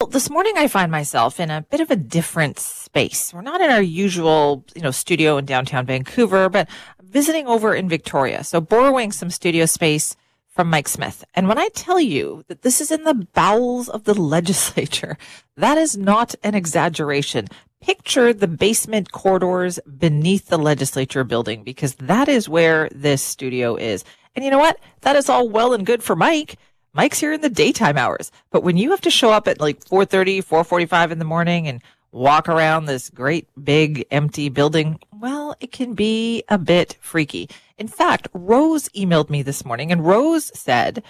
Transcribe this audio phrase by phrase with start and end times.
[0.00, 3.34] Well, this morning I find myself in a bit of a different space.
[3.34, 6.70] We're not in our usual, you know, studio in downtown Vancouver, but
[7.02, 8.42] visiting over in Victoria.
[8.42, 10.16] So borrowing some studio space
[10.48, 11.22] from Mike Smith.
[11.34, 15.18] And when I tell you that this is in the bowels of the legislature,
[15.58, 17.48] that is not an exaggeration.
[17.82, 24.02] Picture the basement corridors beneath the legislature building because that is where this studio is.
[24.34, 24.78] And you know what?
[25.02, 26.56] That is all well and good for Mike.
[26.92, 28.32] Mike's here in the daytime hours.
[28.50, 31.80] But when you have to show up at like 4:30, 4:45 in the morning and
[32.12, 37.48] walk around this great big empty building, well, it can be a bit freaky.
[37.78, 41.02] In fact, Rose emailed me this morning and Rose said,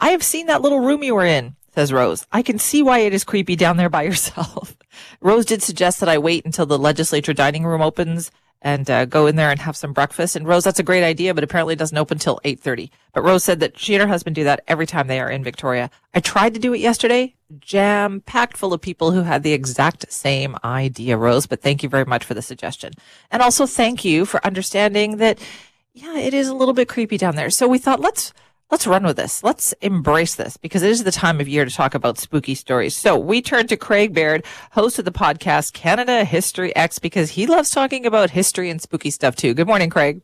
[0.00, 2.26] "I have seen that little room you were in." Says Rose.
[2.32, 4.76] I can see why it is creepy down there by yourself.
[5.20, 9.26] Rose did suggest that I wait until the legislature dining room opens and uh, go
[9.26, 10.34] in there and have some breakfast.
[10.34, 12.90] And Rose, that's a great idea, but apparently it doesn't open till 8.30.
[13.12, 15.44] But Rose said that she and her husband do that every time they are in
[15.44, 15.90] Victoria.
[16.14, 20.12] I tried to do it yesterday, jam packed full of people who had the exact
[20.12, 21.46] same idea, Rose.
[21.46, 22.92] But thank you very much for the suggestion.
[23.30, 25.38] And also thank you for understanding that,
[25.94, 27.50] yeah, it is a little bit creepy down there.
[27.50, 28.32] So we thought, let's
[28.70, 29.42] let's run with this.
[29.42, 32.94] Let's embrace this because it is the time of year to talk about spooky stories.
[32.96, 37.46] So we turn to Craig Baird, host of the podcast Canada History Ehx, because he
[37.46, 39.54] loves talking about history and spooky stuff too.
[39.54, 40.20] Good morning, Craig.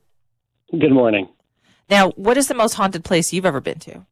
[0.71, 1.29] Good morning.
[1.91, 4.07] Now, what is the most haunted place you've ever been to?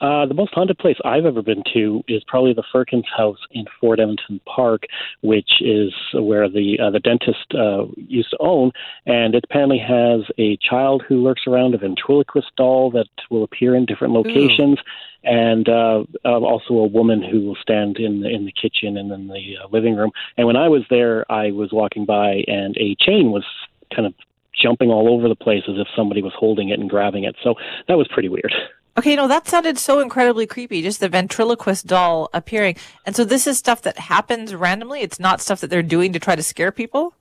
[0.00, 3.64] Uh, the most haunted place I've ever been to is probably the Firkins House in
[3.80, 4.82] Fort Edmonton Park,
[5.22, 8.72] which is where the uh, the dentist uh, used to own,
[9.06, 13.74] and it apparently has a child who lurks around, a ventriloquist doll that will appear
[13.74, 14.78] in different locations.
[14.78, 14.90] Ooh
[15.26, 19.10] and uh, uh, also a woman who will stand in the, in the kitchen and
[19.10, 20.12] in the uh, living room.
[20.36, 23.44] And when I was there, I was walking by, and a chain was
[23.92, 24.14] kind of
[24.54, 27.34] jumping all over the place as if somebody was holding it and grabbing it.
[27.42, 27.56] So
[27.88, 28.54] that was pretty weird.
[28.98, 30.80] Okay, no, that sounded so incredibly creepy.
[30.80, 32.76] Just the ventriloquist doll appearing.
[33.04, 35.02] And so this is stuff that happens randomly.
[35.02, 37.14] It's not stuff that they're doing to try to scare people.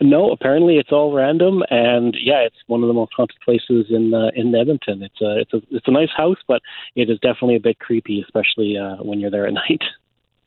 [0.00, 4.12] No, apparently it's all random, and yeah, it's one of the most haunted places in
[4.12, 5.02] uh, in Edmonton.
[5.02, 6.60] It's a it's a it's a nice house, but
[6.96, 9.82] it is definitely a bit creepy, especially uh, when you're there at night.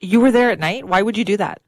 [0.02, 0.86] You were there at night.
[0.86, 1.62] Why would you do that?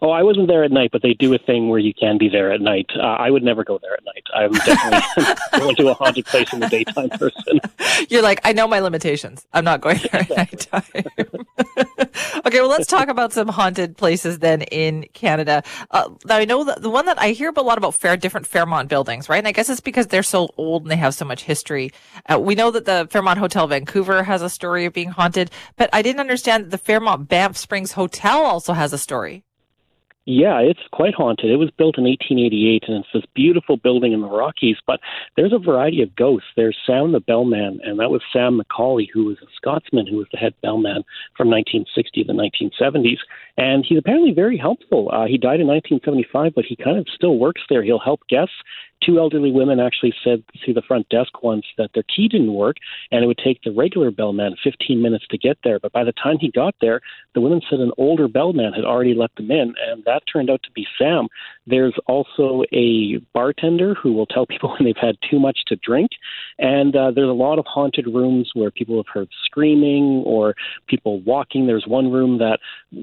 [0.00, 2.28] Oh, I wasn't there at night, but they do a thing where you can be
[2.28, 2.90] there at night.
[2.96, 4.24] Uh, I would never go there at night.
[4.34, 7.60] I'm definitely going to a haunted place in the daytime person.
[8.08, 9.46] You're like, I know my limitations.
[9.52, 10.82] I'm not going there at nighttime.
[12.46, 15.62] okay, well, let's talk about some haunted places then in Canada.
[15.90, 18.46] Uh, now, I know that the one that I hear a lot about fair, different
[18.46, 19.38] Fairmont buildings, right?
[19.38, 21.92] And I guess it's because they're so old and they have so much history.
[22.30, 25.90] Uh, we know that the Fairmont Hotel Vancouver has a story of being haunted, but
[25.92, 29.44] I didn't understand that the Fairmont Banff Springs Hotel also has a story.
[30.24, 31.50] Yeah, it's quite haunted.
[31.50, 34.76] It was built in 1888, and it's this beautiful building in the Rockies.
[34.86, 35.00] But
[35.36, 36.46] there's a variety of ghosts.
[36.54, 40.28] There's Sam the Bellman, and that was Sam Macaulay, who was a Scotsman who was
[40.30, 41.02] the head bellman
[41.36, 43.18] from 1960 to the 1970s.
[43.56, 45.10] And he's apparently very helpful.
[45.12, 47.82] Uh, he died in 1975, but he kind of still works there.
[47.82, 48.54] He'll help guests
[49.04, 52.76] two elderly women actually said to the front desk once that their key didn't work
[53.10, 55.78] and it would take the regular bellman 15 minutes to get there.
[55.78, 57.00] But by the time he got there,
[57.34, 60.62] the women said an older bellman had already let them in, and that turned out
[60.64, 61.28] to be Sam.
[61.66, 66.10] There's also a bartender who will tell people when they've had too much to drink,
[66.58, 70.54] and uh, there's a lot of haunted rooms where people have heard screaming or
[70.86, 71.66] people walking.
[71.66, 72.58] There's one room that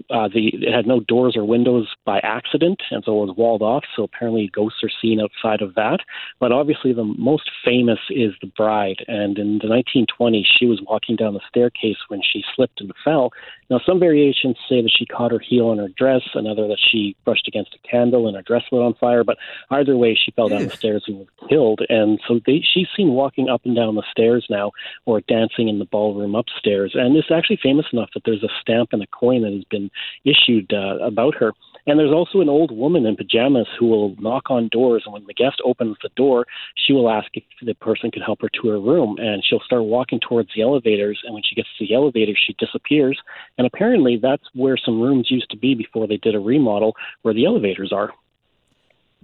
[0.10, 3.62] uh, the it had no doors or windows by accident, and so it was walled
[3.62, 3.84] off.
[3.96, 6.00] So apparently, ghosts are seen outside of that.
[6.40, 9.06] But obviously, the most famous is the bride.
[9.08, 13.32] And in the 1920s, she was walking down the staircase when she slipped and fell.
[13.70, 17.16] Now, some variations say that she caught her heel in her dress, another that she
[17.24, 19.24] brushed against a candle and her dress lit on fire.
[19.24, 19.38] But
[19.70, 21.82] either way, she fell down the stairs and was killed.
[21.90, 24.72] And so they, she's seen walking up and down the stairs now
[25.06, 26.94] or dancing in the ballroom upstairs.
[26.96, 29.92] And it's actually famous enough that there's a stamp and a coin that has been
[30.26, 31.54] issued uh, about her.
[31.86, 35.26] And there's also an old woman in pajamas who will knock on doors, and when
[35.26, 36.46] the guest opens the door,
[36.76, 39.84] she will ask if the person can help her to her room, and she'll start
[39.84, 41.20] walking towards the elevators.
[41.24, 43.20] And when she gets to the elevator, she disappears.
[43.60, 47.34] And apparently, that's where some rooms used to be before they did a remodel, where
[47.34, 48.14] the elevators are.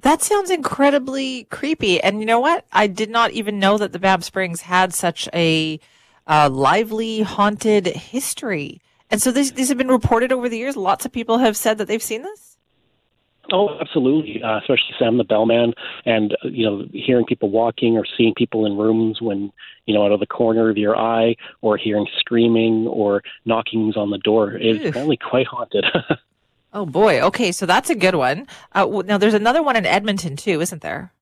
[0.02, 2.02] That sounds incredibly creepy.
[2.02, 2.66] And you know what?
[2.74, 5.80] I did not even know that the Banff Springs had such a
[6.28, 8.82] uh, lively, haunted history.
[9.10, 10.76] And so these, these have been reported over the years.
[10.76, 12.55] Lots of people have said that they've seen this.
[13.52, 14.42] Oh, absolutely.
[14.42, 15.74] Uh, especially Sam the Bellman,
[16.06, 19.52] and uh, you know, hearing people walking or seeing people in rooms when
[19.86, 24.10] you know out of the corner of your eye, or hearing screaming or knockings on
[24.10, 25.86] the door is apparently quite haunted.
[26.76, 27.22] Oh boy.
[27.22, 28.48] Okay, so that's a good one.
[28.74, 31.14] Uh, now there's another one in Edmonton too, isn't there?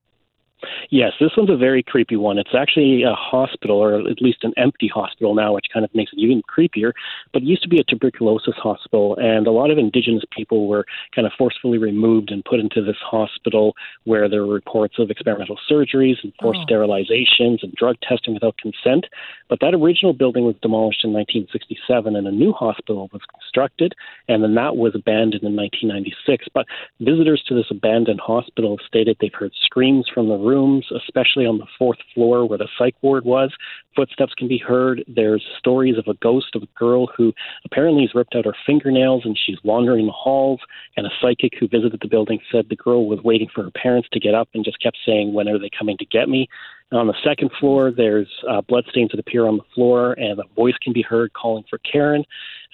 [0.90, 2.38] Yes, this one's a very creepy one.
[2.38, 6.12] It's actually a hospital, or at least an empty hospital now, which kind of makes
[6.12, 6.92] it even creepier.
[7.32, 10.84] But it used to be a tuberculosis hospital, and a lot of Indigenous people were
[11.14, 13.74] kind of forcefully removed and put into this hospital
[14.04, 16.66] where there were reports of experimental surgeries and forced Oh.
[16.66, 19.06] sterilizations and drug testing without consent.
[19.48, 23.94] But that original building was demolished in 1967, and a new hospital was constructed,
[24.28, 26.46] and then that was abandoned in 1996.
[26.54, 26.66] But
[27.00, 31.66] visitors to this abandoned hospital stated they've heard screams from the rooms, especially on the
[31.78, 33.52] fourth floor where the psych ward was.
[33.96, 35.04] Footsteps can be heard.
[35.08, 37.32] There's stories of a ghost of a girl who
[37.64, 40.60] apparently has ripped out her fingernails and she's wandering the halls.
[40.96, 44.08] And a psychic who visited the building said the girl was waiting for her parents
[44.12, 46.48] to get up and just kept saying, When are they coming to get me?
[46.94, 50.76] On the second floor, there's uh, bloodstains that appear on the floor, and a voice
[50.80, 52.24] can be heard calling for Karen.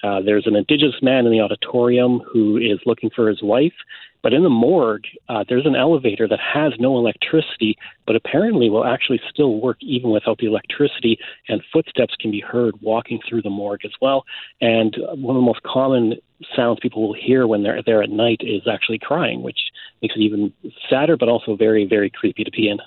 [0.03, 3.73] Uh, there's an indigenous man in the auditorium who is looking for his wife.
[4.21, 7.75] But in the morgue, uh, there's an elevator that has no electricity,
[8.05, 11.17] but apparently will actually still work even without the electricity,
[11.47, 14.23] and footsteps can be heard walking through the morgue as well.
[14.61, 16.17] And one of the most common
[16.55, 19.57] sounds people will hear when they're there at night is actually crying, which
[20.03, 20.53] makes it even
[20.87, 22.77] sadder, but also very, very creepy to be in.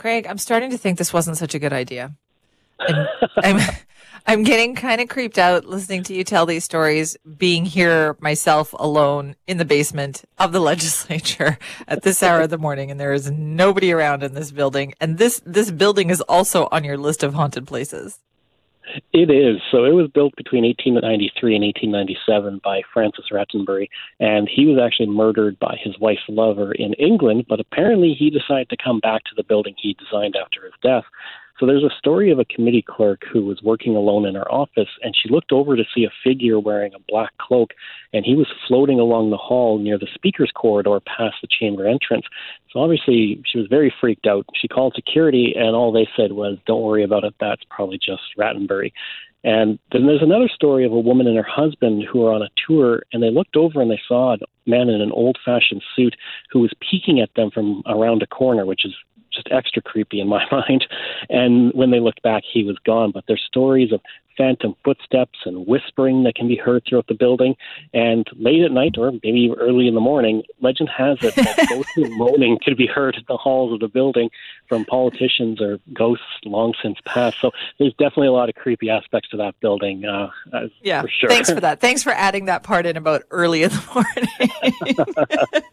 [0.00, 2.14] Craig, I'm starting to think this wasn't such a good idea.
[2.78, 3.06] I'm,
[3.44, 3.60] I'm,
[4.26, 8.72] I'm getting kind of creeped out listening to you tell these stories, being here myself
[8.78, 13.12] alone in the basement of the legislature at this hour of the morning, and there
[13.12, 14.94] is nobody around in this building.
[15.02, 18.20] And this this building is also on your list of haunted places.
[19.12, 19.60] It is.
[19.70, 23.88] So it was built between 1893 and 1897 by Francis Rattenbury,
[24.18, 28.68] and he was actually murdered by his wife's lover in England, but apparently he decided
[28.70, 31.04] to come back to the building he designed after his death.
[31.60, 34.88] So there's a story of a committee clerk who was working alone in her office,
[35.02, 37.74] and she looked over to see a figure wearing a black cloak,
[38.14, 42.24] and he was floating along the hall near the speaker's corridor past the chamber entrance.
[42.72, 44.46] So obviously she was very freaked out.
[44.54, 47.34] She called security, and all they said was, "Don't worry about it.
[47.38, 48.92] That's probably just Rattenbury."
[49.42, 52.50] And then there's another story of a woman and her husband who were on a
[52.66, 56.14] tour, and they looked over and they saw a man in an old-fashioned suit
[56.50, 58.94] who was peeking at them from around a corner, which is
[59.32, 60.86] just extra creepy in my mind.
[61.28, 63.10] And when they looked back, he was gone.
[63.12, 64.00] But there's stories of
[64.36, 67.54] phantom footsteps and whispering that can be heard throughout the building.
[67.92, 72.08] And late at night, or maybe early in the morning, legend has it that ghostly
[72.16, 74.30] moaning could be heard in the halls of the building
[74.66, 77.36] from politicians or ghosts long since passed.
[77.42, 80.06] So there's definitely a lot of creepy aspects to that building.
[80.06, 81.02] Uh, uh, Yeah.
[81.02, 81.28] for sure.
[81.28, 81.80] Thanks for that.
[81.82, 84.04] Thanks for adding that part in about early in the
[85.52, 85.64] morning.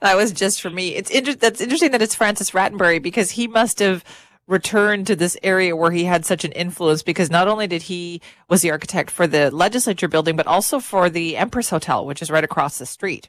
[0.00, 0.94] That was just for me.
[0.94, 4.04] It's inter- that's interesting that it's Francis Rattenbury because he must have
[4.46, 8.20] returned to this area where he had such an influence because not only did he
[8.48, 12.30] was the architect for the legislature building but also for the Empress Hotel which is
[12.30, 13.28] right across the street.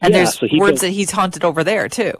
[0.00, 2.12] And Yeah, there's so words built- that he's haunted over there too.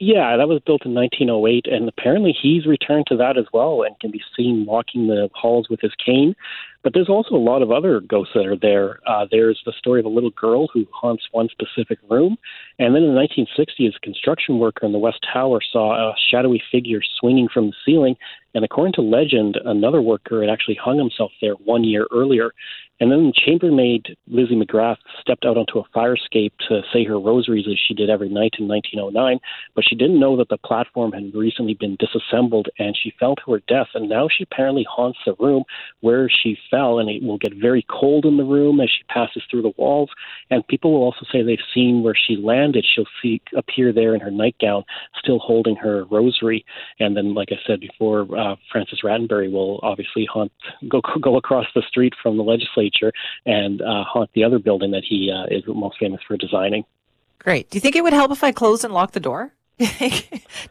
[0.00, 3.96] Yeah, that was built in 1908, and apparently he's returned to that as well and
[4.00, 6.34] can be seen walking the halls with his cane.
[6.82, 8.98] But there's also a lot of other ghosts that are there.
[9.06, 12.36] Uh, there's the story of a little girl who haunts one specific room.
[12.78, 16.62] And then in the 1960s, a construction worker in the West Tower saw a shadowy
[16.72, 18.16] figure swinging from the ceiling.
[18.54, 22.52] And according to legend, another worker had actually hung himself there one year earlier.
[23.02, 27.66] And then chambermaid Lizzie McGrath stepped out onto a fire escape to say her rosaries
[27.68, 29.40] as she did every night in 1909,
[29.74, 33.50] but she didn't know that the platform had recently been disassembled and she fell to
[33.54, 33.88] her death.
[33.94, 35.64] And now she apparently haunts the room
[36.00, 39.42] where she fell, and it will get very cold in the room as she passes
[39.50, 40.10] through the walls.
[40.50, 42.86] And people will also say they've seen where she landed.
[42.86, 44.84] She'll see appear there in her nightgown,
[45.18, 46.64] still holding her rosary.
[47.00, 50.52] And then, like I said before, uh, Francis Rattenbury will obviously haunt,
[50.88, 52.91] go go across the street from the legislature
[53.46, 56.84] and uh, haunt the other building that he uh, is most famous for designing.
[57.38, 57.70] Great.
[57.70, 59.52] Do you think it would help if I closed and locked the door?
[59.78, 59.86] do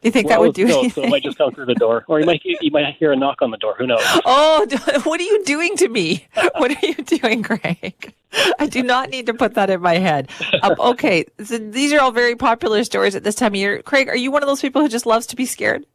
[0.03, 1.03] you think that would do no, anything?
[1.03, 3.15] so it might just come through the door, or you might you might hear a
[3.15, 3.75] knock on the door.
[3.77, 3.99] Who knows?
[4.25, 4.65] Oh,
[5.03, 6.27] what are you doing to me?
[6.57, 8.13] What are you doing, Craig?
[8.59, 10.29] I do not need to put that in my head.
[10.61, 13.81] Um, okay, so these are all very popular stories at this time of year.
[13.81, 15.85] Craig, are you one of those people who just loves to be scared?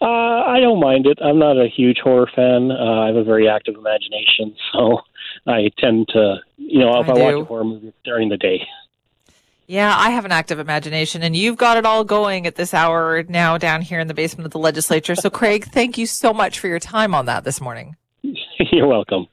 [0.00, 1.18] Uh, I don't mind it.
[1.22, 2.70] I'm not a huge horror fan.
[2.70, 5.00] Uh, I have a very active imagination, so
[5.46, 8.66] I tend to, you know, if I I, watch a horror movie during the day.
[9.66, 13.22] Yeah, I have an active imagination, and you've got it all going at this hour
[13.28, 15.14] now down here in the basement of the legislature.
[15.14, 17.94] So, Craig, thank you so much for your time on that this morning.
[18.22, 19.26] You're welcome.